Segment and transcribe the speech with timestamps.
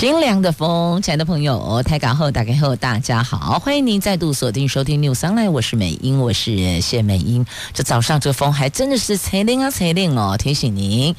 [0.00, 7.44] 清凉的风，亲爱的朋友，台港后打开后，大家好，欢迎您再度锁定收听 new sound，我是美英，我是谢美英。
[7.74, 11.14] 这早上这风还真的是贼冷啊贼冷哦，提醒您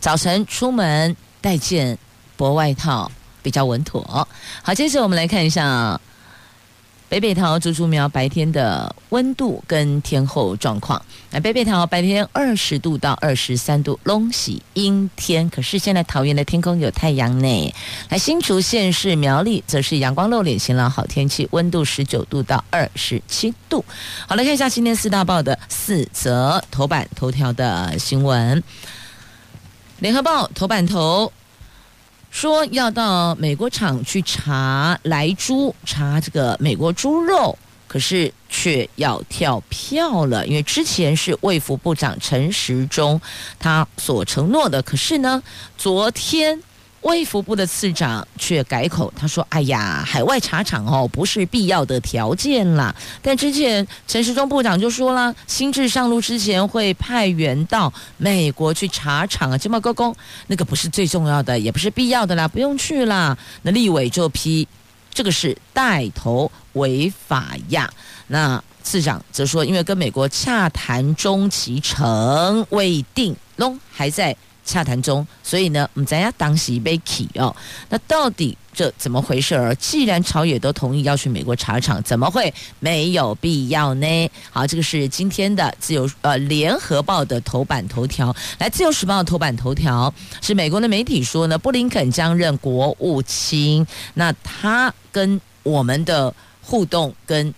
[0.00, 1.98] 早晨出门带件
[2.38, 3.12] 薄外套
[3.42, 4.26] 比较稳妥。
[4.62, 6.00] 好，接着我们来看一下。
[7.12, 11.04] 北北桃竹竹苗白天的温度跟天候状况。
[11.30, 15.50] 那北北桃白天二十度到二十三度，拢喜阴天。
[15.50, 17.74] 可是现在桃园的天空有太阳呢。
[18.08, 23.84] 来新竹县市苗栗则是阳光露脸，晴朗好天气，温度十九度到二十七度。
[24.26, 28.62] 好，来看一下今天四大报的四则头版头条的新闻。
[29.98, 31.30] 联合报头版头。
[32.32, 43.20] 说要到美国厂去查来猪，查这个美国猪肉，可是却要跳票了，因为之前是卫福部长陈时中
[43.60, 45.40] 他所承诺的，可是呢，
[45.76, 46.60] 昨天。
[47.02, 52.94] 卫福部的次长却改口，他说：“哎呀，海外查厂哦，不是必要的条件啦。
[53.20, 60.14] 但之前陈时中部长就说了，新制上路之前会派员到美国去查厂啊，这么高工，
[60.46, 63.36] 那个不是最重要的，也不是必要的啦，不用去啦。
[63.62, 64.68] 那立委就批
[65.12, 67.92] 这个是带头违法呀。
[68.28, 77.54] 那次长则说，因为跟美国洽谈中期成未定，拢还在。”洽谈中，所以呢，我们咱要当时被起哦。
[77.88, 79.74] 那到底这怎么回事儿？
[79.74, 84.30] 既然朝野都同意要去美国查厂，怎么会没有必要呢？
[84.50, 88.34] 好，这个是今天的自由呃联合报的头版头条。
[88.58, 93.86] 来，自由时报的头版头条是美国的媒体说呢，布林肯将任国务卿。
[94.14, 97.52] 那他跟我们的互动跟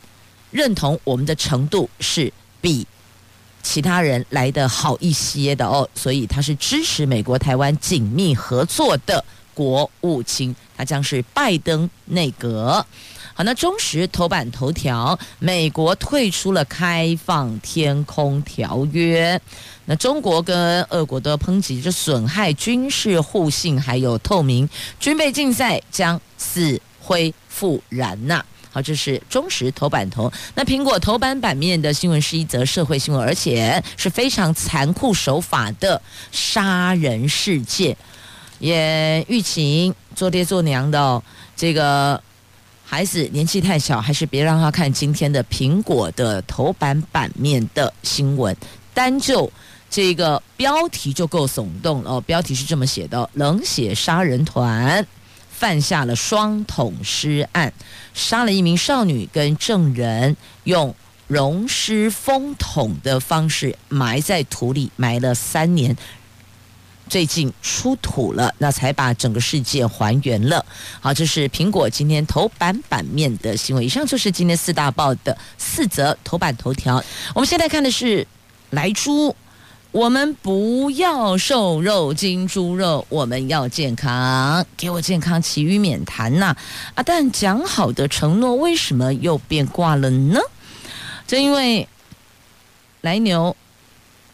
[0.51, 2.87] 认同我们的程度是比。
[3.65, 12.85] 其他人来的好一些的哦，所以他是支持美国台湾紧密合作的国务卿，他将是拜登内阁。
[13.37, 19.41] 好，那中时头版头条，美国退出了开放天空条约，
[19.87, 24.69] 那中国跟俄国的抨击，这损害军事互信还有透明，
[25.01, 28.45] 军备竞赛将死灰复燃呐。
[28.75, 30.33] 好，这是中时头版头。
[30.57, 36.03] 那苹果头版版面的新闻是一则社会新闻，而且是非常残酷手法的
[36.33, 37.97] 杀人事件。
[38.59, 41.23] 也预请做爹做娘的、
[41.55, 42.21] 这个
[42.85, 48.57] 孩子年纪太小，还是别让他看今天的苹果的头版版面的新闻。
[48.93, 49.49] 单就
[49.89, 55.07] 这个标题就够耸动了哦，标题是这么写的：冷血杀人团。
[55.57, 57.73] 犯下了双桶尸案，
[58.13, 60.95] 杀了一名少女跟证人，用
[61.27, 65.97] 溶尸封桶的方式埋在土里，埋了三年，
[67.09, 70.67] 最近出土了，那才把整个事件还原了。
[71.01, 73.85] 好，这是苹果今天头版版面的新闻。
[73.85, 77.03] 以上就是今天四大报的四则头版头条。
[77.35, 78.27] 我们现在看的是
[78.71, 79.35] 莱猪。
[79.95, 86.57] 我们不要瘦肉精猪肉，我们要健康，给我健康，其余免谈呐！
[86.97, 90.41] 啊，但讲好的承诺为什么又变卦了呢？
[91.29, 91.87] 正因为
[93.03, 93.55] 来牛、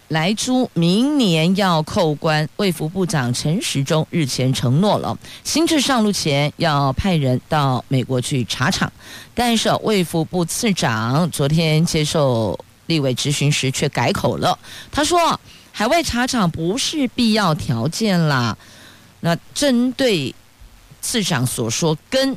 [0.09, 8.91] 来猪明年要扣关，卫福部长陈时中日前承诺了，新制上路前要派人到美国去查厂，
[9.34, 12.59] 但是卫福部次长昨天接受。
[12.90, 14.58] 立委质询时却改口了，
[14.90, 15.40] 他说
[15.70, 18.58] ：“海外查厂不是必要条件啦。”
[19.22, 20.34] 那针对
[21.00, 22.36] 次长所说，跟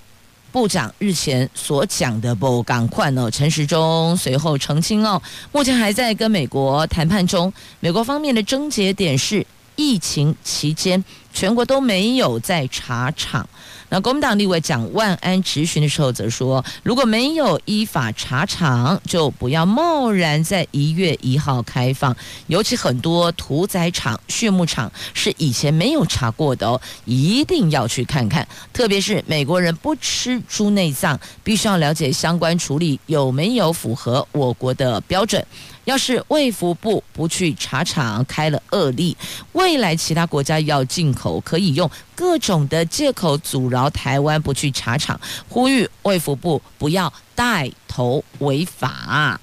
[0.52, 3.32] 部长日前所讲的不赶快呢？
[3.32, 5.20] 陈时中随后澄清哦，
[5.52, 9.44] 目前还在跟美国谈判中，美国方面的症结点是
[9.76, 11.04] 疫情期间
[11.34, 13.50] 全国都没有在查厂。
[13.94, 22.18] 那国民党立委蒋万安质询的时候则说，如果没有依法查厂，就不要贸然在一月一号开放。
[22.48, 28.48] 尤其很多屠宰场、畜牧场是以前没有查过的哦，一定要去看看。
[28.74, 35.46] 特别是美国人不吃猪内脏，必须要了解相关处理有没有符合我国的标准。
[35.86, 39.16] 要是卫福部不去查厂，开了恶例，
[39.52, 45.20] 未来其他国家要进口，可以用各种的借口阻挠台湾不去查厂，
[45.50, 49.40] 呼吁卫福部不要带头违法。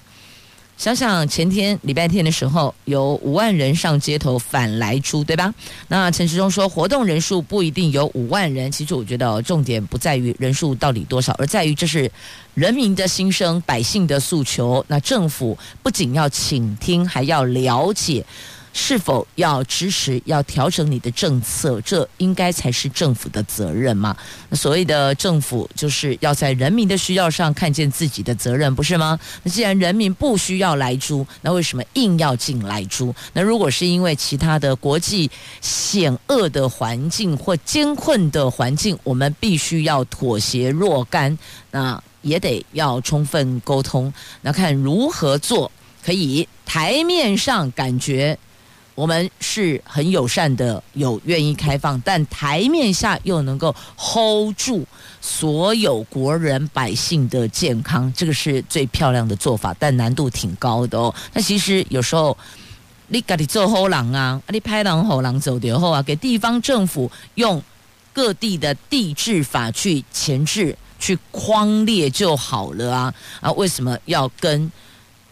[0.80, 5.52] 想想前天礼拜天的时候，有五万人上街头反来出，对吧？
[5.88, 8.72] 那陈时中说，活动人数不一定有五万人。
[8.72, 12.10] 其实我觉得重点不在于人数到底多少，而在于这是
[12.54, 14.82] 人民的心声、百姓的诉求。
[14.88, 18.24] 那政府不仅要倾听，还要了解。
[18.72, 24.16] 是否要支持、要调整你的政策，这应该才是政府的责任嘛？
[24.48, 29.18] 那所谓的政府，就是要在人民的需要上看见自己的责任，不是吗？
[29.42, 33.14] 那既然人民不需要来租，那为什么硬要进来租？
[33.32, 35.28] 那如果是因为其他的国际
[35.60, 41.36] 险恶的环境或艰困的环境，我们必须要妥协若干，
[41.72, 44.12] 那也得要充分沟通，
[44.42, 45.70] 那看如何做
[46.04, 48.38] 可以台面上感觉。
[49.00, 54.86] 我们是很友善的，有愿意开放，但台面下又能够 hold 住
[55.22, 61.14] 所有国人百姓的健康，这个是最漂亮的做法，但难度挺高的哦。
[61.32, 62.36] 那其实有时候
[63.08, 67.62] 你赶紧做后狼啊，你拍狼后狼走掉后啊，给地方政府用
[68.12, 73.50] 各地的地质法去钳制、去框列就好了啊啊！
[73.52, 74.70] 为什么要跟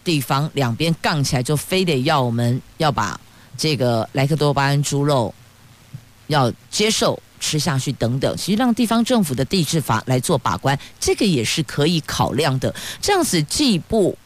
[0.02, 3.20] 地方两边杠起来，就非得要我们要把？
[3.58, 5.34] 这个莱克多巴胺猪肉
[6.28, 12.74] 要接受吃下去等等，其实让地方政府的地质法来做把关，这个也是可以考量的。
[13.00, 14.16] 这样子既不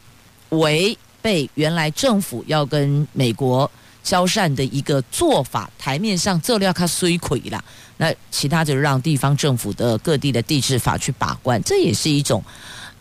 [0.49, 3.69] 违背原来政府要跟美国
[4.03, 7.63] 交善的一个做法，台面上这料它虽亏了，
[7.97, 12.43] 那其他就让地方政府的各地的地质法去把关，这也是一种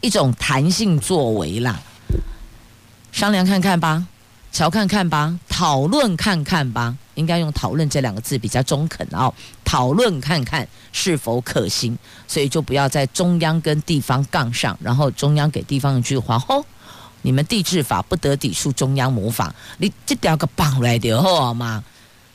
[0.00, 1.81] 一种弹性作为啦，
[3.11, 4.06] 商量看看吧。
[4.52, 9.32] 瞧看看吧，讨论看看吧，应该用“讨论”这两个字比较中肯哦。
[9.64, 11.96] 讨论看看是否可行，
[12.28, 16.62] 所以就不要在中央跟地方杠上，然后中央给地方一句话：“吼，
[17.22, 21.82] 你们地质法不得抵触中央母法，你这条个绑来的好吗？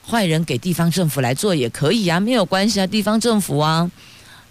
[0.09, 3.89] 坏人给地方政府来做也可以啊，没有关系啊，地方政府啊。”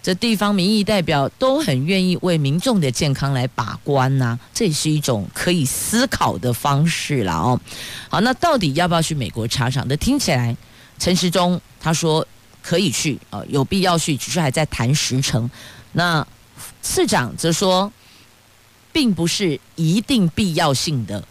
[0.07, 7.59] 这地方民意代表都很愿意为民众的健康来把关呐、这也是一种可以思考的方式了哦。
[8.07, 9.85] 好，那到底要不要去美国查厂？
[9.89, 10.55] 那听起来
[10.97, 12.25] 陈时中他说
[12.63, 15.51] 可以去啊，有必要去，只是还在谈时程。
[15.91, 16.25] 那
[16.81, 17.91] 次长则说，
[18.93, 21.21] 并不是一定必要性的，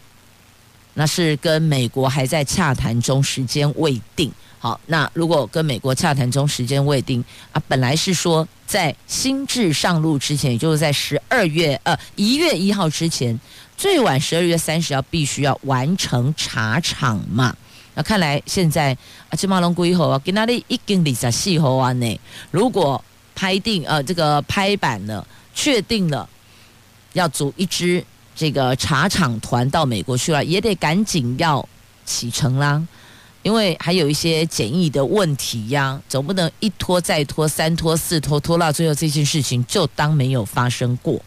[0.93, 4.31] 那是跟美国还在洽谈中，时间未定。
[4.59, 13.39] 好，那如果跟美国洽谈中时间未定啊，本来是说在新制上路之前，也就是在十二月呃一月一号之前，
[13.77, 17.55] 最晚十二月三十号必须要完成查厂嘛。
[17.93, 18.97] 那看来现在
[19.29, 22.19] 啊，金马龙龟后啊，跟那里已经二十四号啊呢。
[22.49, 23.03] 如果
[23.35, 26.27] 拍定呃这个拍板了，确定了
[27.13, 28.03] 要组一支
[28.35, 31.67] 这个查厂团到美国去了，也得赶紧要
[32.05, 32.83] 启程啦。
[33.47, 41.17] 因为还有一些检疫的问题呀，总不能一拖再拖，三拖四拖，拖到最后这件事情就当没有发生过，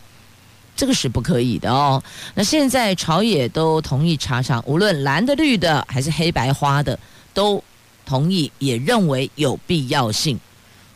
[0.77, 2.03] 这个是不可以的哦。
[2.35, 6.99] 那现在朝野都同意查厂，无论蓝的、绿的还是黑白花的，
[7.33, 7.65] 都
[8.05, 10.39] 同意，也认为有必要性。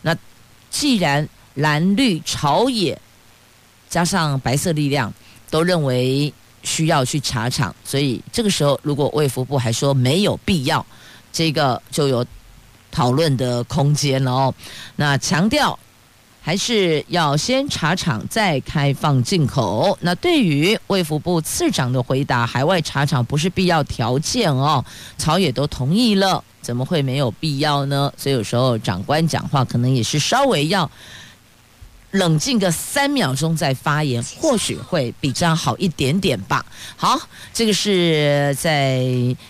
[0.03, 0.15] 那
[0.69, 3.01] 既然蓝绿朝野
[3.89, 5.11] 加上白色力量
[5.49, 6.31] 都认为
[6.63, 10.85] 需要去查厂，所以这个时候如果卫福部还说没有必要。
[11.35, 12.25] 这个就有
[12.93, 14.55] 讨论的空间了哦。
[14.95, 15.77] 那强调
[16.41, 19.99] 还是要先查厂再开放进口。
[20.03, 24.85] 那对于卫福部次长的回答，海外查厂不是必要条件哦，
[25.19, 28.13] 朝野都同意了，怎么会没有必要呢？
[28.17, 30.89] 所以有时候长官讲话可能也是稍微要
[32.13, 36.65] 冷静个三秒钟再发言，或许会比较好一点点吧。
[36.95, 37.19] 好，
[37.53, 39.03] 这个是在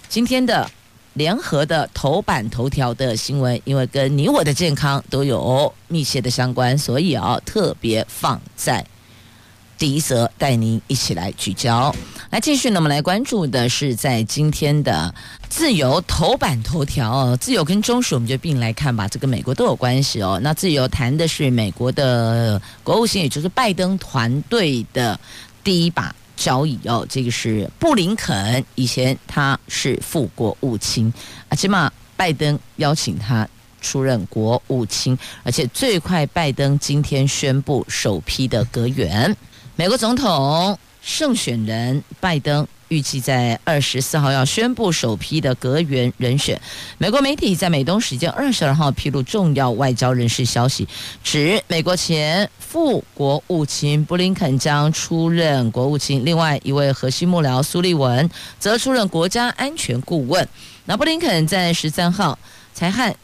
[0.08, 0.70] 今天的。
[1.14, 8.85] 联合的头版头条的新闻，因为跟你我的健康都有密切的相关，所以啊，特别放在
[9.78, 11.94] 第一则，带您一起来聚焦。
[12.30, 15.14] 来继续呢，我们来关注的是在今天的
[15.49, 20.40] 自由头版头条哦，自由跟中暑我们就并来看吧，这跟美国都有关系哦。
[20.42, 25.18] 那自由谈的是美国的国务卿，也就是拜登团队的
[25.62, 26.14] 第一把。
[26.36, 31.12] 交椅哦，这个是布林肯，以前他是副国务卿。
[31.48, 33.48] 啊，起码拜登邀请他
[33.80, 39.36] 出任国务卿，而且最快拜登今天宣布首批的阁员，
[39.76, 46.60] 美国总统胜选人拜登预计在二十四号要宣布首批的阁员人选。
[46.98, 50.88] 美国媒体在美东时间二十二号披露重要外交人士消息，
[51.22, 60.48] 指美国前副国务卿布林肯将出任国务卿，另外一位核心幕僚苏利文则出任国家安全顾问。
[60.86, 62.38] 那布林肯在十三号
[62.72, 63.14] 才和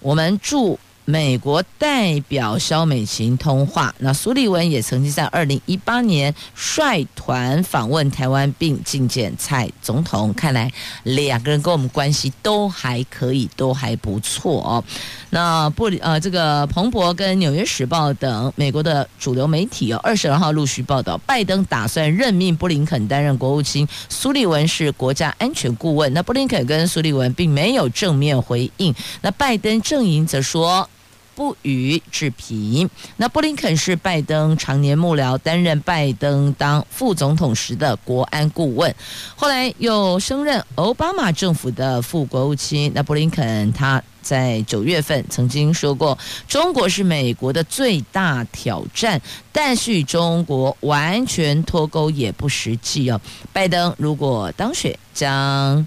[0.00, 0.78] 我们驻。
[1.08, 10.34] 美国代表肖美琴通话，那苏利文也曾经在二零一八年率团访问台湾，并觐见蔡总统。
[10.34, 10.68] 看来
[11.04, 14.82] 两个人跟我们关系都还可以，都还不错哦。
[15.30, 26.12] 那布里呃，这个彭博跟纽约时报等美国的主流媒体哦二十二号陆续报道，拜登打算任命布林肯担任国务卿，苏利文是国家安全顾问。
[26.12, 30.90] 那布林肯跟苏利文并没有正面回应，那拜登阵营则说。
[31.36, 32.90] 不予置评。
[33.18, 38.92] 那布林肯是拜登常年幕僚，担任拜登当副总统时的国安顾问，
[39.36, 42.90] 后来又升任奥巴马政府的副国务卿。
[42.94, 49.20] 那布林肯他在九月份曾经说过，中国是美国的最大挑战，
[49.52, 53.20] 但是与中国完全脱钩也不实际哦。
[53.52, 55.86] 拜登如果当选，将。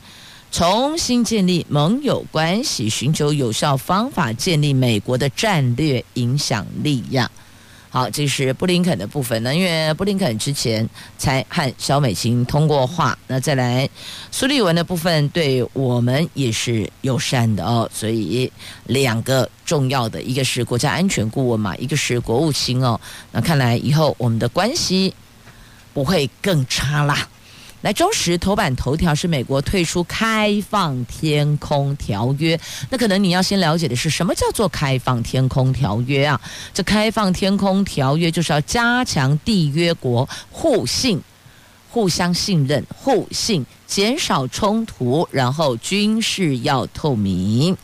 [0.51, 7.29] 重新建立盟友关系，寻求有效方法建立美国的战略影响力呀。
[7.91, 10.87] 好，这是布林肯的部分呢，因为布林肯之前
[11.17, 13.17] 才和小美琴通过话。
[13.25, 13.89] 那再来
[14.31, 17.89] 苏利文的部分，对我们也是友善的哦。
[17.91, 18.51] 所以
[18.85, 22.99] 两个重要的，一个是国家安全顾问嘛，一个是国务卿哦。
[23.31, 25.11] 那看来以后我们的关系
[25.91, 27.27] 不会更差啦。
[27.81, 32.59] 来，中时头版头条是美国退出开放天空条约。
[32.89, 36.39] 那可能你要先了解的是，什么叫做开放天空条约啊？
[36.73, 41.21] 这开放天空条约就是要加强缔约国互信、
[41.89, 47.77] 互相信任、互信，减少冲突，然后军事要透明。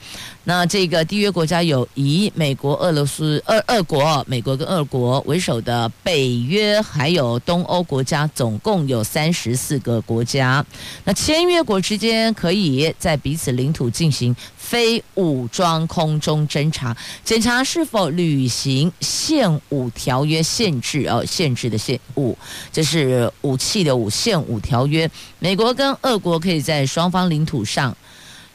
[0.48, 10.64] 那这个缔约国家有以美国、俄罗斯、俄俄国、美国跟俄国为首的北约，还有东欧国家，总共有三十四个国家。
[11.04, 22.38] 那签约国之间可以在彼此领土进行非武装空中侦察，检查是否履行限武条约限制哦，限制的限武，
[22.72, 25.10] 这是武器的武限武条约。
[25.40, 27.98] 美国跟俄国可以在双方领土上。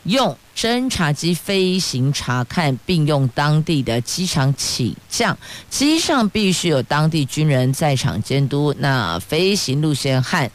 [0.05, 5.39] 用侦察机飞行查看，并用当地的机场起降，
[5.71, 8.75] 机上必须有当地军人在场监督。
[8.79, 10.51] 那飞行路线和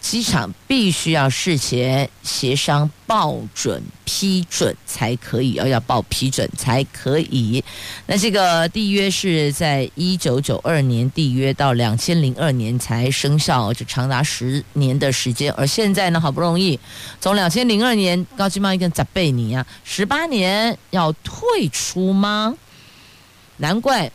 [0.00, 7.62] 机场必须要事前协商报准批准才可以，要要报批准才可以。
[8.06, 15.52] 那这个缔约是在一九九二年缔约，到两千零二年才生效，这长达十年的时间。
[15.52, 16.80] 而现在呢，好不容易
[17.20, 22.56] 从两千零二年高级贸易跟扎贝尼啊，十八年要退出吗？
[23.58, 24.10] 难怪。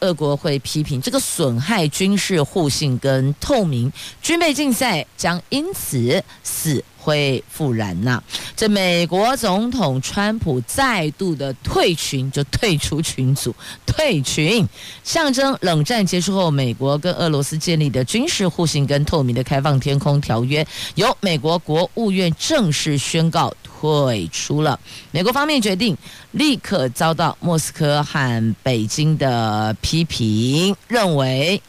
[0.00, 3.92] 俄国会批评这个损害军事互信跟透明，
[4.22, 8.22] 军备竞赛将因此死灰复燃呐、
[8.54, 13.54] 这美国总统川普再度的退群，就退出群组，
[13.86, 14.66] 退群，
[15.02, 23.54] 象征冷战结束后美国跟俄罗斯建立的军事互信跟透明的开放天空条约，由美国国务院正式宣告。
[23.80, 24.78] 退出了，
[25.10, 25.96] 美国方面决定
[26.32, 31.62] 立刻遭到莫斯科和北京的批评，认为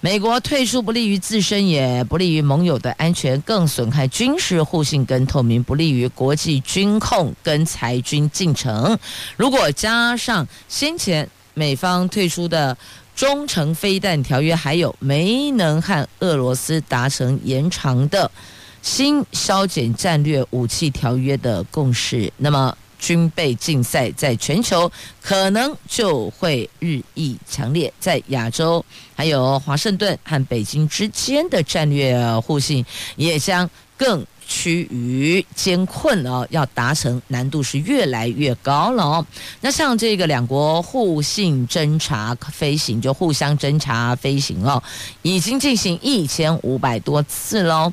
[0.00, 8.98] 美国退出不利于自身，也不利于盟友的安全，更损害军事互信跟透明，不利于国际军控跟裁军进程。
[9.36, 12.74] 如果加上先前美方退出的
[13.14, 18.30] 中程飞弹条约，还有没能和俄罗斯达成延长的。
[18.82, 24.90] 新削减战略武器条约的共识，那么军备竞赛在全球
[25.22, 32.84] 可能就会日益强烈，在亚洲还有华盛顿和北京之间的战略互信
[33.16, 39.26] 也将更趋于艰困哦，要达成难度是越来越高了哦。
[39.60, 44.82] 那像这个两国互信侦察飞行，就互相侦察飞行哦，
[45.20, 47.92] 已经进行一千五百多次喽。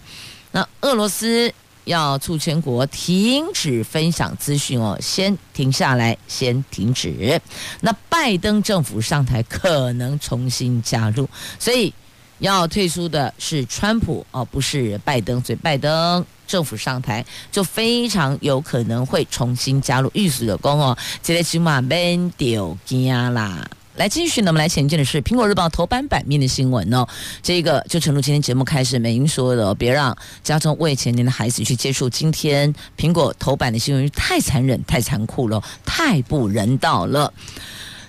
[0.55, 7.41] 那俄罗斯要促全国停止分享资讯哦，先停下来，先停止。
[7.81, 11.27] 那拜登政府上台可能重新加入，
[11.59, 11.93] 所以
[12.39, 15.43] 要退出的是川普哦，不是拜登。
[15.43, 20.09] 所以拜登政府上台就非常有可能会重新加入。
[20.13, 23.67] 御史有功哦，这个起码免掉惊啦。
[23.95, 27.07] 来继续呢，我们来前进的是《苹果日报》头版版面的新闻哦。
[27.41, 37.33] 这个就诚如今天节目开始，美英说的，别让家中未成年的孩子去接触今天苹果头版的新闻，太残忍、太残酷了，太不人道了。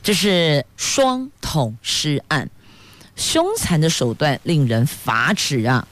[0.03, 2.51] 这是双捅尸案，
[3.15, 5.87] 凶残的手段令人发指啊！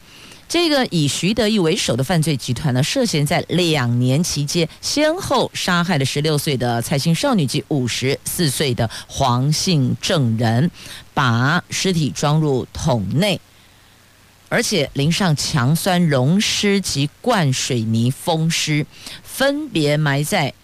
[0.48, 10.70] 这个以徐德义为首的犯罪集团呢，涉嫌在两年期间，先后杀害了十六岁的蔡姓少女及五十四岁的黄姓证人，
[11.12, 13.40] 把尸体装入桶内，
[14.48, 18.86] 而且淋上强酸溶尸及灌水泥封尸，
[19.24, 20.54] 分别埋在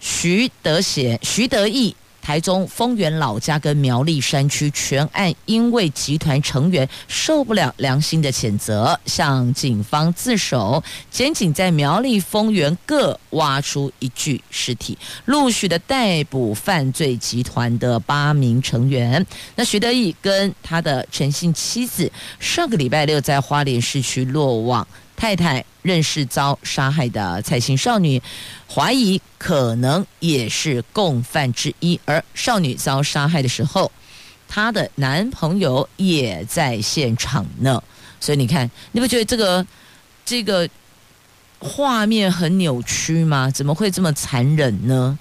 [0.00, 1.96] 徐德贤、徐德义。
[2.26, 10.82] 台中丰原老家跟苗栗山区全案，因为集团成员受不了良心的谴责，向警方自首。
[11.08, 19.24] 检警在苗栗丰原各挖出一具尸体，陆续的逮捕犯罪集团的八名成员。
[19.54, 24.84] 那徐德义跟他的陈姓妻子，上个礼拜六在花莲市区落网。
[25.16, 28.22] 太太认识遭杀害的蔡姓少女，
[28.72, 31.98] 怀疑可能也是共犯之一。
[32.04, 33.90] 而少女遭杀害的时候，
[34.46, 37.82] 她的男朋友也在现场呢。
[38.20, 39.66] 所以你看，你不觉得这个
[40.24, 40.68] 这个
[41.58, 43.50] 画面很扭曲吗？
[43.50, 45.18] 怎么会这么残忍呢？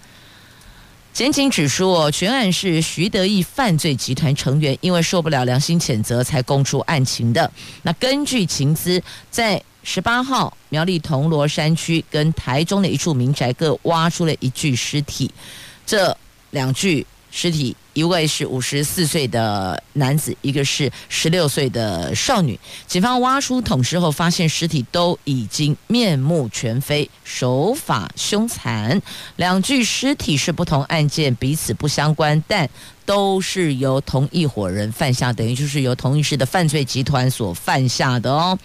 [1.13, 7.49] 检警指出，全案是徐德义犯罪集团成员因为受不了良心谴责才供出案情的。
[7.83, 15.31] 那根据情资，在十八号，苗栗铜锣山区跟台中的一处民宅各挖出了一具尸体，
[15.85, 16.17] 这
[16.49, 22.59] 两具尸体，一位是五十四岁的男子，一个是十六岁的少女。
[22.87, 28.99] 警方挖出桶尸后，发现尸体都已经面目全非，手法凶残。
[29.35, 32.67] 两具尸体是不同案件，彼此不相关，但
[33.05, 38.57] 都是由同一伙人犯下，等于就是由同一市的犯罪集团所犯下的哦。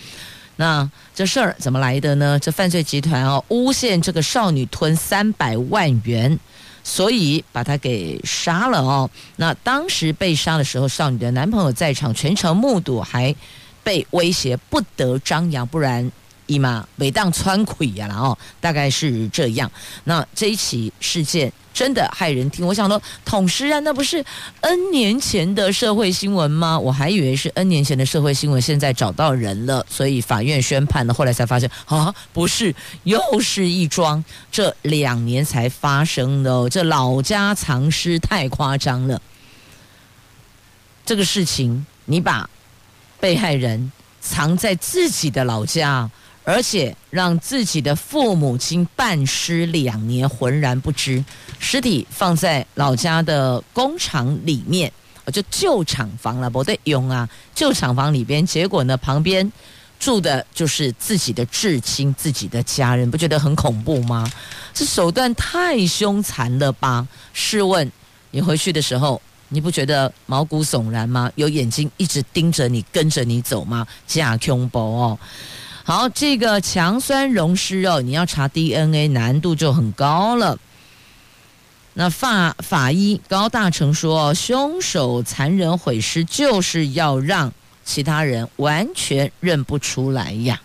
[0.60, 2.38] 那这事儿怎么来的呢？
[2.38, 6.38] 这犯罪集团哦，诬陷这个少女吞三百万元，
[6.84, 9.08] 所以把她给杀了哦。
[9.36, 13.34] 那当时被杀的时候，少女的男朋友在场，全程目睹，还
[13.82, 16.12] 被威胁不得张扬，不然
[16.50, 19.70] 姨妈每当穿溃呀，然后大概是这样。
[20.04, 21.52] 那这一起事件。
[21.72, 24.22] 真的骇人听，我想说，捅尸案那不是
[24.60, 26.76] N 年前的社会新闻吗？
[26.76, 31.14] 我还以为是 N 年前的社会新闻，现在找到人了，所以法院宣判了。
[31.14, 39.22] 后来才发现啊，不是，又是一桩这两年才发生的，这老家藏尸太夸张了。
[41.06, 42.50] 这个事情，你把
[43.20, 46.10] 被害人藏在自己的老家。
[46.44, 51.22] 而且让自己的父母亲半尸两年，浑然不知，
[51.58, 54.90] 尸体放在老家的工厂里面，
[55.32, 59.52] 就旧厂房了，不对用啊，旧厂房里边，结果呢，旁边
[60.00, 64.28] 住的就是自己的至亲、自己的家人，不觉得很恐怖吗？
[64.72, 67.06] 这手段太凶残了吧？
[67.32, 67.90] 试问
[68.30, 71.30] 你回去的时候，你不觉得毛骨悚然吗？
[71.34, 73.86] 有眼睛一直盯着你，跟着你走吗？
[74.06, 75.18] 假恐怖哦！
[75.82, 80.58] 好，这个强酸溶尸哦，你要查 DNA 难度就很高了。
[81.94, 87.52] 那法法医高大成说，凶手残忍毁尸就是要让
[87.84, 90.60] 其他人完全认不出来呀。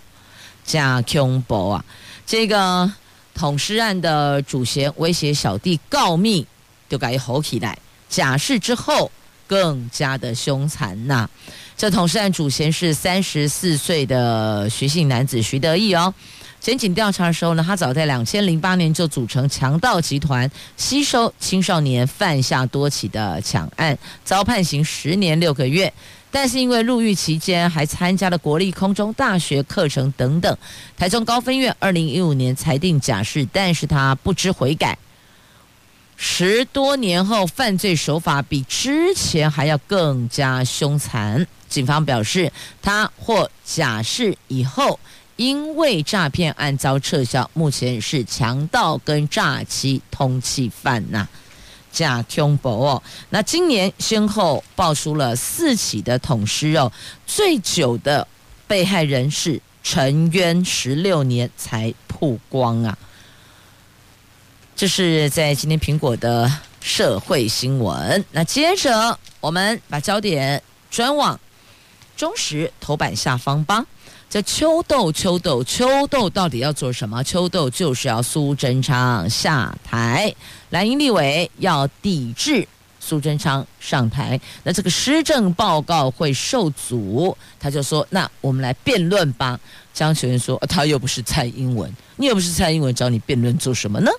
[0.64, 1.86] 加恐怖啊！
[2.26, 2.92] 这个
[3.34, 6.46] 捅尸案的主嫌威胁小弟告密，
[6.90, 7.78] 就该吼起来。
[8.10, 9.12] 假释之后，
[9.48, 11.30] 更加的凶残呐、
[11.78, 16.14] 这同事案主嫌是三十四岁的徐姓男子徐德义哦。
[16.60, 25.94] 检警调查的时候呢，他早在两千零八年就组成强盗集团，吸收青少年，犯下多起的抢案，遭判刑十年六个月。
[26.32, 30.58] 但是因为入狱期间还参加了国立空中大学课程等等，
[30.98, 34.98] 台中高分院二零一五年裁定假释，但是他不知悔改。
[36.18, 41.46] 十多年后，犯罪手法比之前还要更加凶残。
[41.68, 42.52] 警方表示，
[42.82, 45.00] 他获假释以后，
[45.36, 51.28] 因为诈骗案遭撤销，目前是强盗跟诈欺通缉犯呐。
[51.92, 56.92] 假恐怖哦，那今年先后爆出了四起的捅尸哦，
[57.26, 58.26] 最久的
[58.68, 62.98] 被害人是沉冤十六年才曝光啊。
[64.76, 68.24] 这是在今天苹果的社会新闻。
[68.32, 70.62] 那接着我们把焦点
[70.92, 71.40] 转往
[72.18, 73.86] 中时头版下方吧。
[74.30, 77.24] 这秋豆秋豆秋豆到底要做什么？
[77.24, 80.36] 秋豆就是要苏贞昌下台，
[80.72, 82.68] 蓝营立委要抵制
[83.00, 89.60] 苏贞昌上台，那这个施政报告会受阻，他就说：“那我们来辩论吧。”
[89.94, 94.12] 江启臣说：“他又不是蔡英文，你又不是蔡英文，找你辩论做什么呢？”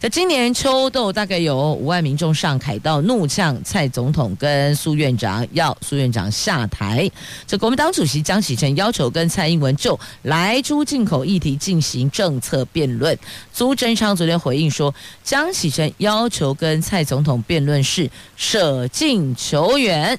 [0.00, 7.08] 在今年秋斗，大概有五万民众上凯道怒呛蔡总统跟苏院长，要苏院长下台。
[7.46, 13.16] 这国民党主席江启臣要求跟蔡英文就莱猪进口议题进行政策辩论。
[13.52, 20.18] 苏贞昌昨天回应说，江启臣要求跟蔡总统辩论是舍近求远。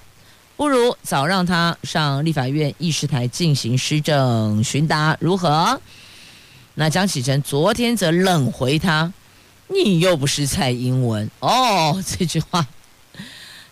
[0.58, 5.82] 不如早让他上立法院议事台进行施政询答，如何？
[6.76, 9.12] 那江启臣昨天则冷回他
[9.68, 12.66] ：“你又不是蔡英文哦。”这句话，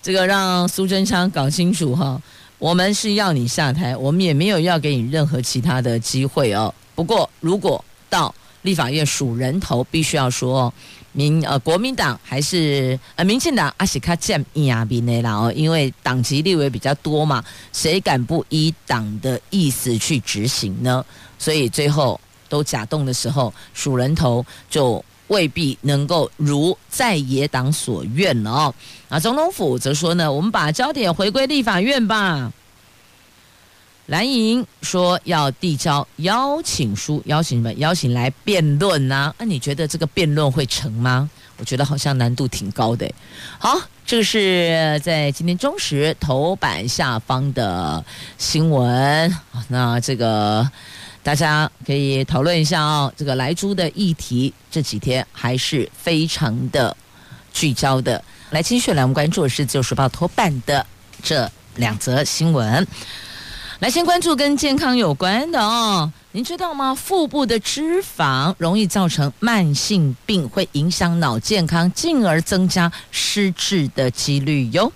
[0.01, 2.19] 这个让苏贞昌搞清楚哈，
[2.57, 6.73] 我们是要你下台，我们也没有要给你任何其他的机会哦。
[6.95, 10.73] 不过，如果到立法院数人头，必须要说。
[11.11, 17.43] 民呃，国民党还是呃，民进党阿西卡建亚比内啦哦，因为党籍立委比较多嘛，
[17.73, 21.03] 谁敢不依党的意思去执行呢？
[21.39, 28.75] 所以最后都假动的时候，数人头就未必能够如在野党所愿了哦。
[29.09, 32.53] 啊，总统府则说呢，我们把焦点回归立法院吧。
[34.09, 37.73] 蓝营说要递交邀请书，邀请什么？
[37.75, 41.29] 邀请来辩论呐、那、你觉得这个辩论会成吗？
[41.57, 43.07] 我觉得好像难度挺高的。
[43.59, 48.03] 好，这个是在今天中时头版下方的
[48.39, 49.31] 新闻。
[49.67, 50.67] 那这个
[51.21, 53.13] 大家可以讨论一下哦。
[53.15, 56.97] 这个莱猪的议题这几天还是非常的
[57.53, 58.23] 聚焦的。
[58.49, 60.83] 来，继续来，我们关注的是《自由时报》头版的
[61.21, 62.87] 这两则新闻。
[63.79, 66.11] 来，先关注跟健康有关的哦。
[66.33, 66.93] 您知道吗？
[66.93, 74.91] 腹部的脂肪容易造成慢性病，会影响脑健康，进而增加失智的几率哟。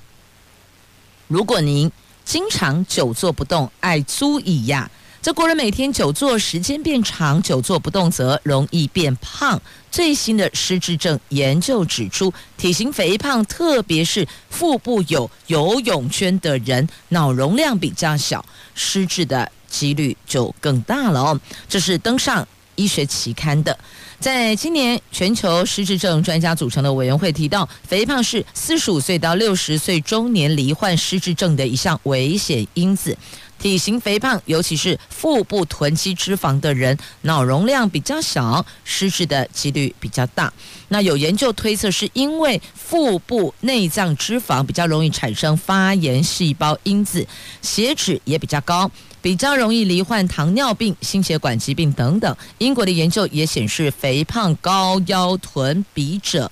[1.30, 1.90] 如果您
[2.26, 4.92] 经常久坐不动，爱坐椅呀。
[5.24, 9.62] 这国人每天久坐时间变长，久坐不动则容易变胖。
[9.90, 18.44] 最新的失智症研究指出，体型肥胖，特别是腹部有游泳圈的人，脑容量比较小，
[18.76, 21.40] 失智的几率就更大了哦。
[21.70, 23.80] 这是登上医学期刊的。
[24.20, 33.18] 在今年，全球失智症专家组成的委员会提到，肥胖是四十五岁到六十岁中年罹患失智症的一项危险因子。
[33.64, 40.52] 体型肥胖，尤其是腹部囤积脂肪的人，脑容量比较小，失智的几率比较大。
[40.90, 47.26] 那有研究推测，是因为腹部内脏脂肪比较容易产生发炎细胞因子，
[47.62, 52.36] 血脂也比较高，比较容易罹患糖尿病、心血管疾病等等。
[52.58, 56.52] 英国的研究也显示，肥胖高腰臀比者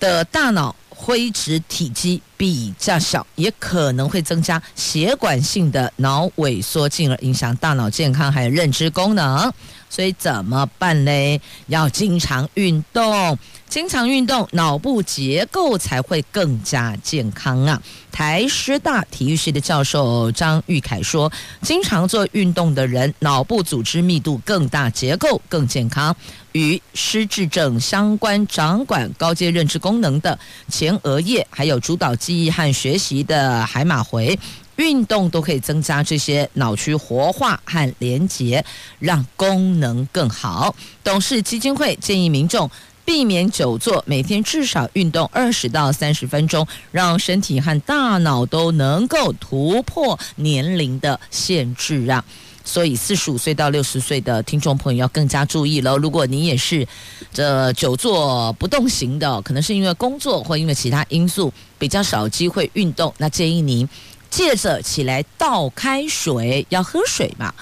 [0.00, 0.74] 的大脑。
[1.02, 9.50] 灰质体积比较小，也可能会增加血管性的脑萎缩，进而影响大脑健康还有认知功能。
[9.88, 11.40] 所以怎么办嘞？
[11.68, 13.38] 要经常运动。
[13.70, 17.80] 经常运动，脑部结构才会更加健康啊！
[18.10, 21.30] 台师大体育系的教授张玉凯说，
[21.62, 26.14] 经常做运动的人，脑部组织密度更大，结构更健康，
[26.50, 30.36] 与失智症相关，掌管高阶认知功能的
[30.68, 34.36] 前额叶，还有主导记忆和学习的海马回，
[34.74, 38.64] 运动都可以增加这些脑区活化和连结，
[38.98, 40.74] 让功能更好。
[41.04, 42.68] 董事基金会建议民众。
[43.10, 52.24] 避免久坐，每天至少运动二十到三十分钟，让身体和大脑都能够突破年龄的限制啊！
[52.64, 55.98] 所以四十五岁到六十岁的听众朋友要更加注意喽。
[55.98, 56.86] 如果你也是
[57.32, 63.88] 这久坐不动型的，可能是因为工作或因为其他因素比较少机会运动，那建议您
[64.30, 67.52] 借着起来倒开水，要喝水嘛，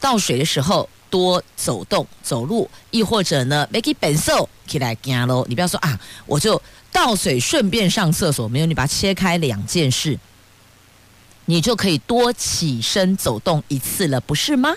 [0.00, 0.88] 倒水的时候。
[1.10, 5.44] 多走动走路，亦或者呢，make it 本瘦起来行喽。
[5.48, 6.60] 你不要说啊，我就
[6.92, 10.18] 倒水顺便上厕所，没有，你把它切开两件事，
[11.46, 14.74] 你就可以多起身走动一次了，不是吗？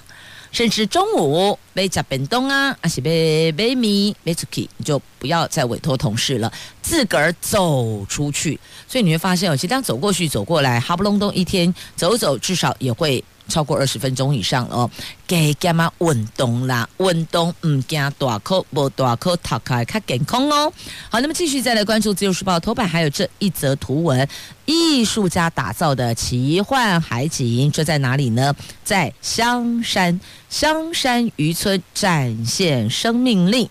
[0.51, 8.59] 甚至中午没吃便当啊，还是没没米没出去，你就不要再委托同事了，自个儿走出去。
[8.87, 13.23] 所以你会发现，哦，其实这样走过去走过来，哈不隆咚一天走走，至少也会。
[13.49, 14.89] 超过二十分钟以上哦，
[15.27, 16.87] 给干嘛运动啦？
[16.99, 20.71] 运动唔惊大口，无大口，头壳较健康哦。
[21.09, 24.27] 好，那么继续再来关注《自由时报》头版，还有这一则图文：
[24.65, 28.55] 艺术家打造的奇幻海景，这在哪里呢？
[28.83, 33.69] 在香山香山渔村展现生命力。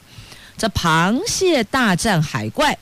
[0.57, 2.77] 这螃蟹大战海怪，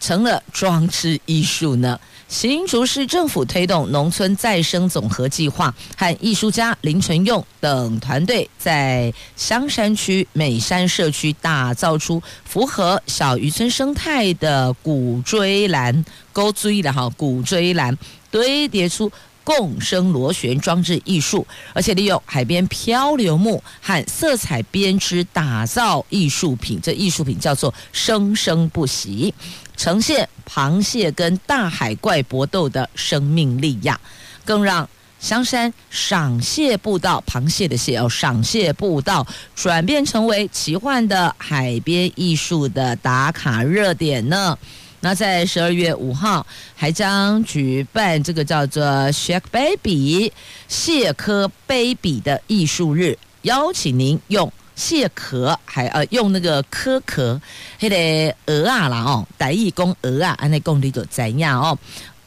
[0.00, 2.00] 成了装置艺术呢。
[2.34, 17.96] 新竹市政府推动农村再生总和计划，和艺术家林纯用等团队在香山区美山社区打造出符合小渔村生态的古锥篮钩锥的哈古锥篮
[18.32, 19.12] 堆叠出
[19.44, 26.80] 共生螺旋装置艺术，而且利用海边漂流木和色彩编织打造艺术品。
[26.82, 29.32] 这艺术品叫做“生生不息”。
[29.76, 34.00] 呈现螃蟹跟大海怪搏斗的生命力呀，
[34.44, 34.88] 更让
[35.20, 44.56] 香山赏蟹步道（螃蟹的蟹哦，赏蟹步道）转变成为奇幻的海边艺术的打卡热点呢。
[45.00, 48.82] 那在十二月五号还将举办这个叫做
[49.12, 50.32] Shark Baby
[50.66, 54.50] 蟹壳 Baby 的艺术日，邀请您用。
[54.74, 57.40] 蟹壳还呃用那个壳壳，
[57.80, 61.78] 那个鹅啊啦哦，台语讲鹅啊，安尼讲你就知影哦。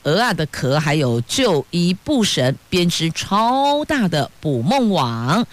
[0.04, 5.46] 鹅啊的壳还有旧衣布绳编织超大的捕梦网，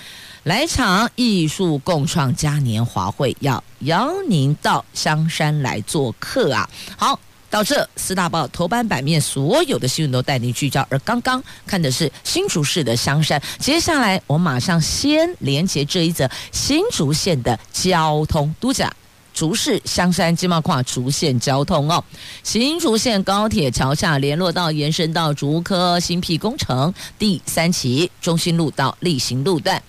[0.45, 6.69] 来场艺术共创嘉年华会，要邀您到香山来做客啊！
[6.97, 7.19] 好。
[7.55, 10.85] 到这四大报头版版面，所有的新闻都带您聚焦。
[10.91, 18.93] 而刚刚看的是新竹市的香山，接下来我马上先连接这一则新竹县的交通都讲，
[19.33, 22.03] 竹市香山经贸跨竹县交通哦。
[22.43, 29.81] 新竹县高铁桥下联络道延伸到竹科新辟工程第三期中心路到例行路段。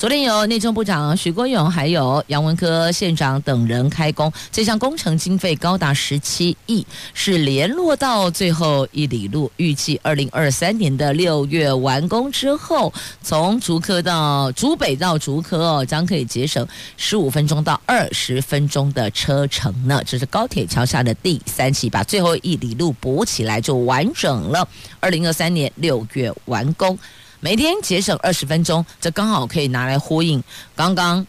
[0.00, 12.90] 昨天由内政部长徐国勇还有杨文科县长等人开工，这项工程经费高达十七亿，是联络到最后一里路，预计二零二三年的六月完工之后，
[13.22, 20.02] 从竹科到竹北到竹科哦，将可以节省十五分钟到二十分钟的车程呢。
[20.06, 24.66] 这是高铁桥下的第三期，把最后一里路补起来就完整了。
[24.98, 26.98] 二零二三年六月完工。
[27.42, 30.42] 每天节省二十分钟，这刚好可以拿来呼应
[30.76, 31.26] 刚刚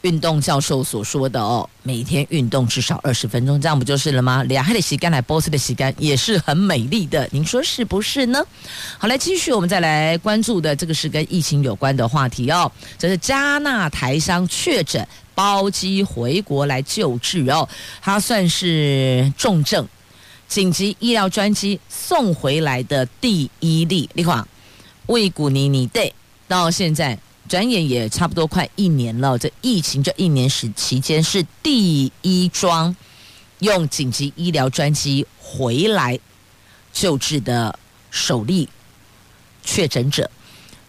[0.00, 1.68] 运动教授所说的哦。
[1.82, 4.42] 每天运动至少二十分钟，这样不就是了吗？
[4.44, 8.42] 俩海的洗干来波斯的洗干也是很美丽的，您说是不是呢？
[8.96, 12.72] 好，来继续，我们再来关注的这个是跟疫情有关的话题哦。
[12.96, 17.68] 这是加纳台商确诊包机回国来救治哦，
[18.00, 19.86] 他算是重症
[20.48, 24.48] 紧急医疗专机送回来的第一例，你看。
[25.10, 26.14] 魏古尼尼对，
[26.46, 27.18] 到现在
[27.48, 29.36] 转眼也差不多快一年了。
[29.36, 32.94] 这疫情这一年时期间是第一桩
[33.58, 36.16] 用紧急医疗专机回来
[36.92, 37.76] 救治的
[38.12, 38.68] 首例
[39.64, 40.30] 确诊者。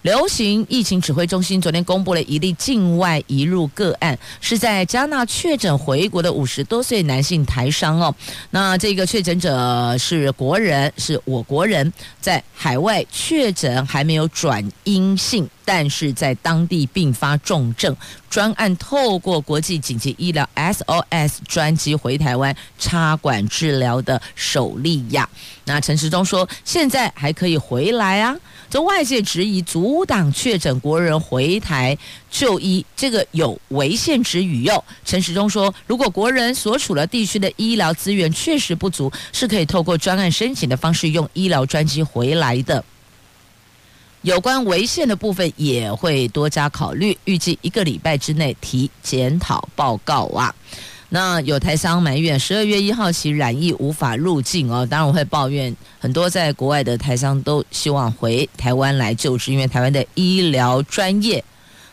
[0.02, 8.14] 流行疫情指挥中心昨天公布了一例境外移入个案，是在加纳确诊回国的五十多岁男性台商哦。
[8.50, 17.96] 那这个确诊者是国人，是我国人，在海外确诊还没有转阴性，但是在当地并发重症，
[18.30, 25.30] 专案透过国际紧急医疗 SOS 专机回台湾插管治疗的首例呀。
[25.64, 28.36] 那陈时中说，现在还可以回来啊。
[28.70, 31.98] 这外界质疑阻挡确诊国人回台
[32.30, 34.84] 就医，这个有违宪之虞哟。
[35.06, 42.84] 陈时中说，如果国人所处的地区的医疗资源确实不足，是可以透过专案申请的方式用医疗专机回来的。
[44.24, 50.54] 有关违宪的部分也会多加考虑，预计一个礼拜之内提检讨报告啊。
[51.10, 61.44] 那有台商埋怨，十二月一号起染疫无法入境哦，当然我会抱怨很多在国外的台商都希望回台湾来救治，因为台湾的医疗专业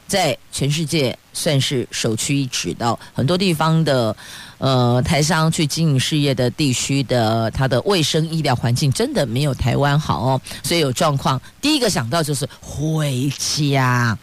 [0.06, 4.14] 在全世界算是首屈一指的，很多地方的
[4.58, 14.18] 呃台商去经营事业的地区的它的卫生医疗环境真的没有台湾好哦，所以有状况第一个想到就是回家。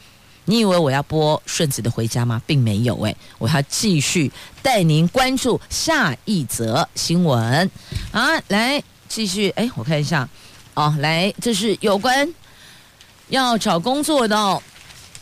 [0.47, 2.39] 你以为我要播顺子的回家吗？
[2.45, 7.71] 并没有诶，我要继续带您关注下一则新闻
[8.11, 8.29] 啊！
[8.49, 10.29] 来继续诶，我看一下
[10.75, 12.31] 哦，来，这是有关
[13.29, 14.61] 要找工作的。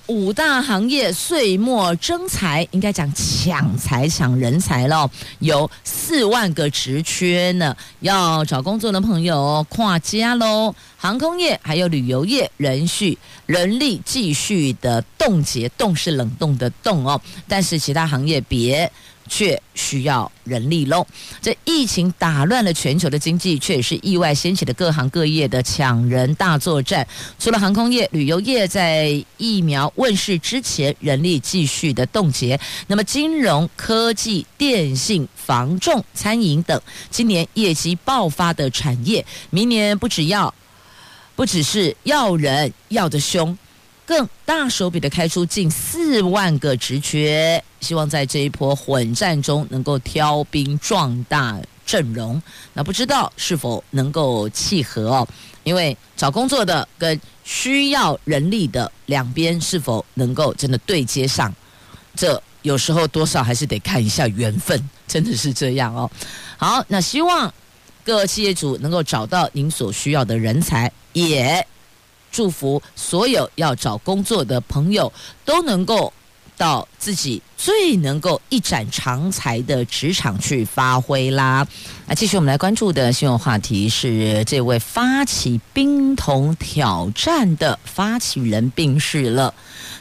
[0.07, 7.75] 五大行业岁末征才，应该讲抢财抢人才了，有四万个职缺呢。
[8.01, 17.19] 要找工作的朋友跨家喽，航空业还有旅游业人续人力继续的冻结，冻是冷冻的冻哦。
[17.47, 18.91] 但是其他行业别
[19.27, 21.05] 却需要人力喽。
[21.41, 27.07] 这疫情打乱了全球的经济，却也是意外掀起的各行各业的抢人大作战。
[27.39, 32.59] 除了航空业、旅游业在疫苗问世之前，人力继续的冻结。
[32.87, 40.53] 那么，金融科技、电信、房仲、餐饮等，今年业绩爆发的产业，明年不只要，
[41.35, 43.57] 不只是要人要得凶。
[44.05, 52.41] 更大手笔的开出近四万个职缺，希望在这一波混战中能够挑兵壮大阵容。
[52.73, 55.27] 那不知道是否能够契合哦？
[55.63, 61.53] 因为找工作的跟需要人力的两边是否能够真的对接上？
[62.15, 66.09] 这有时候多少还是得看一下缘分，真的是这样哦。
[66.57, 67.53] 好，那希望
[68.05, 71.67] 各企业主能够找到您所需要的人才，也。
[72.31, 75.13] 祝福所有要找工作的朋友
[75.45, 76.11] 都能够
[76.57, 81.65] 到自己最能够一展长才的职场去发挥啦！
[82.05, 89.53] 那继续我们来关注的新闻话题是这位发起冰桶挑战的发起人病逝了。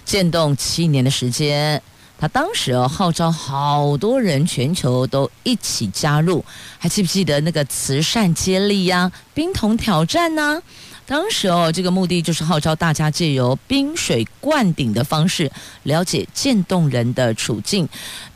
[0.05, 1.81] 渐冻七年的时间，
[2.19, 6.45] 他当时哦号召好多人，全球都一起加入，
[6.81, 9.13] 还记不记得那个慈善接力呀、啊？
[9.35, 10.61] 冰桶挑战呢、
[11.13, 17.87] 当时哦，这个目的就是号召大家借由冰水灌顶的方式，了解渐冻人的处境，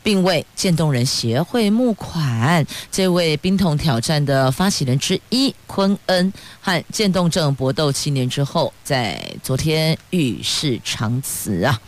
[0.03, 2.63] 并为渐冻人协会募款。
[2.91, 11.81] 这位冰桶挑战的发起人之一昆恩，和渐冻症搏斗七年之后，在昨天与世长辞啊！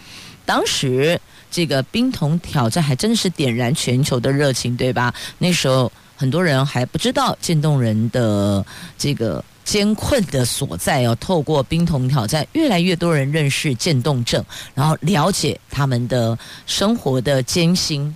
[0.44, 1.22] 当时
[1.52, 5.14] 这个冰桶挑战还真的是点燃全球的热情，对吧？
[5.38, 8.66] 那时候很多人还不知道渐冻人的
[8.98, 9.46] 这个。
[9.70, 18.16] 艰困的所在哦，透过冰桶挑战，越来越多人认识渐冻症，然后了解他们的生活的艰辛，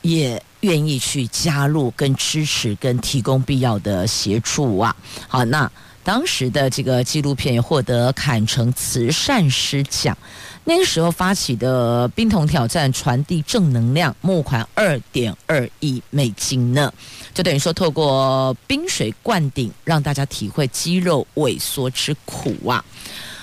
[0.00, 4.96] 也愿意去加入、跟支持、跟提供必要的协助啊。
[5.28, 5.70] 好，那
[6.02, 10.16] 当时的这个纪录片也获得坎城慈善师奖。
[10.64, 16.92] 那个时候发起的冰桶挑战，传递正能量，募款二点二亿美金呢，
[17.38, 22.84] 就等于说透过冰水灌顶，让大家体会肌肉萎缩之苦啊。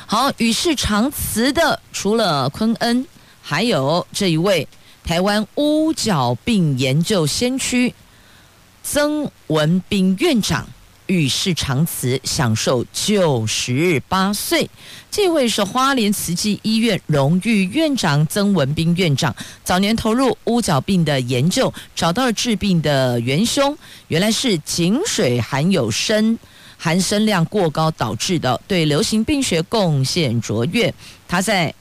[0.06, 3.08] 好，与世长辞的除了坤恩，
[3.42, 4.68] 还有这一位
[5.06, 7.96] 台湾乌角病研究先驱
[8.84, 10.68] 曾文斌院长。
[11.08, 14.70] 与世长辞，享寿九十八岁。
[15.10, 26.38] 这位是花莲慈济医院荣誉院长曾文彬院长，早年投入乌角病的研究，找到了治病的元凶，原来是井水含有砷，
[26.78, 30.94] 含砷量过高导致的，对流行病学贡献卓越。
[31.28, 31.74] 他在。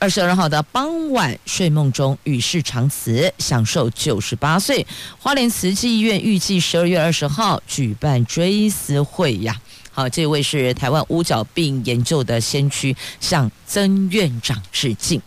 [0.00, 4.86] 二十二号的傍晚，睡梦中与世长辞，享寿九十八岁。
[5.18, 9.60] 花莲慈济医院预计十二月二十号举办追思会呀。
[9.90, 15.20] 好，这位是台湾乌角病研究的先驱，向曾院长致敬。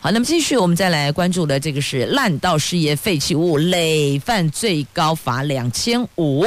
[0.00, 6.44] 好，那么继续，我们再来关注的这个是滥倒事业废弃物累犯最高罚两千五。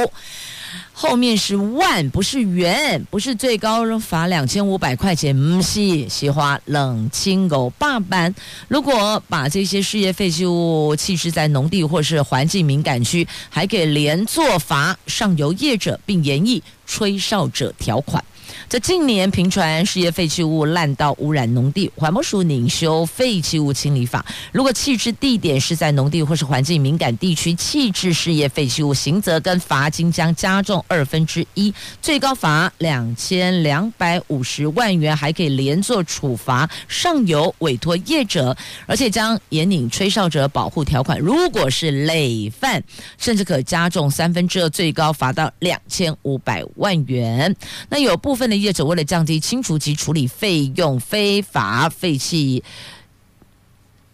[1.02, 5.36] 后面是万，不是元，不是最高罚两千五百块钱。
[5.36, 8.32] 唔系，喜花冷清狗霸班。
[8.68, 18.24] 如果把这些事业废弃物弃置在农地或是环境敏感区，还给连坐罚上游业者，并严议吹哨者条款。
[18.72, 24.24] 这近年频传事业废弃物滥倒污染农地，环保署拟修废弃物清理法。
[24.50, 38.56] 如果弃置地点是在农地或是环境敏感地区，弃置事业废弃物，刑责跟罚金将加重二分之一，最高罚两千两百五十万元，还可以连坐处罚上游委托业者，
[38.86, 41.20] 而且将严拟吹哨者保护条款。
[41.20, 42.82] 如果是累犯，
[43.18, 47.54] 甚至可加重三分之二，最高罚到两千五百万元。
[47.90, 48.61] 那有部分的。
[48.62, 52.62] 业者为了降低清除及处理费用，非法废弃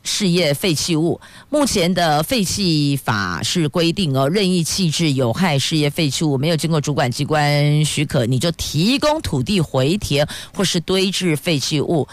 [0.02, 12.08] 事业废弃物，目前的废弃法是规定哦，任意弃置有害事业废弃物，没有经过主管机关许可，你就提供土地回填或是堆置废弃物，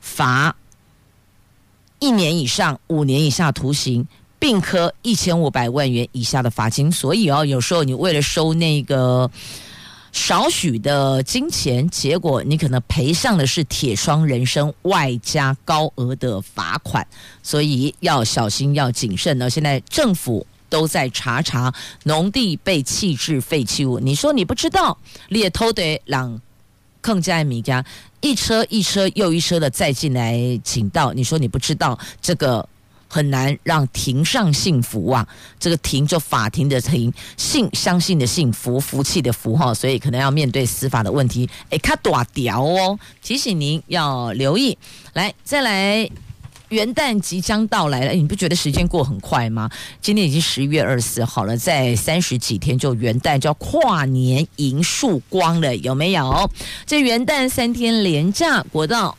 [0.00, 0.56] 罚
[2.00, 4.08] 一年以上五年以下徒刑，
[4.40, 6.90] 并科一千五百万元以下的罚金。
[6.90, 9.30] 所以哦，有时候你为了收那个。
[10.12, 17.06] 少许的金钱，结果你可能赔上的是铁窗人生，外加高额的罚款，
[17.42, 19.48] 所以要小心，要谨慎呢。
[19.48, 21.72] 现在政府都在查查
[22.04, 24.96] 农地被弃置废弃物，你说你不知道，
[25.28, 26.40] 猎偷的让
[27.00, 27.84] 更加米家
[28.20, 32.68] 一车一车又一车的再进来请到，你说你不知道这个
[33.10, 35.26] 很难让庭上幸福啊。
[35.58, 41.50] 这个庭就法庭的庭，信相信的幸，福福气的福哈，所以可能要面对司法的问题。
[41.70, 44.78] 哎，卡大屌哦，提醒您要留意。
[45.12, 46.08] 来，再来。
[46.70, 49.68] 元旦即将到来了，你不觉得时间过很快吗？
[50.00, 56.48] 今天已经十一月二十四号了，在三十几天就元旦，就要跨年迎曙光了，有没有？
[56.86, 59.18] 这元旦三天连假，国道。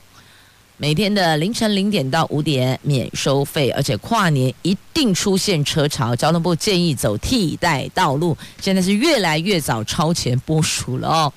[0.81, 8.35] 每天的凌晨零点到五点免收费，而且跨年一定出现车潮，交通部建议走替代道路。
[8.59, 11.33] 现在是越来越早超前部署了哦。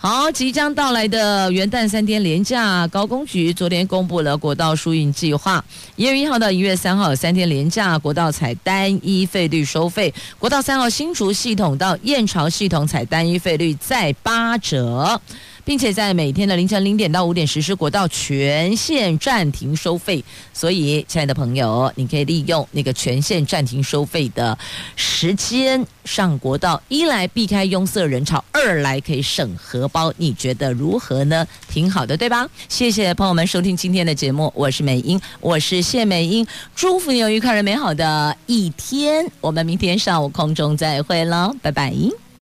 [0.00, 5.62] 好，即将到来的元旦三天连假，高公局昨天公布了国道疏运计划，
[5.96, 10.14] 一月一号到一月三号三天连假，国道采单一费率收费。
[10.38, 15.20] 国道三号新竹系统到燕巢系统采单一费率再八折。
[15.64, 20.24] 并且在每天的凌晨零点到五点实施国道全线暂停收费，
[20.54, 24.56] 所以，亲爱的朋友，你可以利用那个全线暂停收费的
[24.96, 29.54] 时间上国道，一来避开拥塞人潮，二来可以省
[29.88, 31.46] 包，你觉得如何呢？
[31.68, 32.48] 挺好的，对吧？
[32.68, 42.27] 谢谢朋友们收听今天的节目，我是美英，我是谢美英，祝福你有愉快而美好的一天，我们明天上午空中再会喽，拜拜。